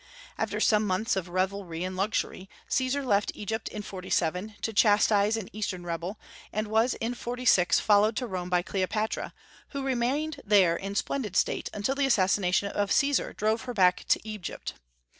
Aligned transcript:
After 0.35 0.59
some 0.59 0.87
months 0.87 1.15
of 1.15 1.29
revelry 1.29 1.83
and 1.83 1.95
luxury, 1.95 2.49
Caesar 2.67 3.05
left 3.05 3.31
Egypt 3.35 3.67
in 3.69 3.83
47 3.83 4.55
to 4.63 4.73
chastise 4.73 5.37
an 5.37 5.47
Eastern 5.55 5.85
rebel, 5.85 6.17
and 6.51 6.69
was 6.69 6.95
in 6.95 7.13
46 7.13 7.79
followed 7.79 8.15
to 8.17 8.25
Rome 8.25 8.49
by 8.49 8.63
Cleopatra, 8.63 9.31
who 9.69 9.83
remained 9.83 10.41
there 10.43 10.75
in 10.75 10.95
splendid 10.95 11.35
state 11.35 11.69
until 11.71 11.93
the 11.93 12.07
assassination 12.07 12.71
of 12.71 12.91
Caesar 12.91 13.31
drove 13.33 13.65
her 13.65 13.75
back 13.75 14.05
to 14.07 14.19
Egypt. 14.27 14.73